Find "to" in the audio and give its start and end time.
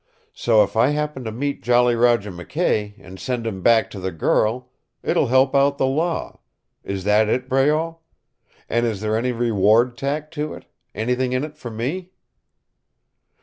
1.25-1.31, 3.91-3.99, 10.33-10.55